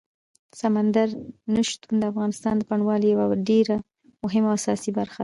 سمندر 0.59 1.07
نه 1.53 1.61
شتون 1.69 1.95
د 1.99 2.03
افغانستان 2.11 2.53
د 2.57 2.61
بڼوالۍ 2.69 3.07
یوه 3.11 3.25
ډېره 3.49 3.75
مهمه 4.23 4.47
او 4.51 4.57
اساسي 4.59 4.91
برخه 4.99 5.17
ده. 5.17 5.19